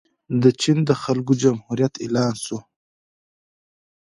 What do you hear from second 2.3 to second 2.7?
شو.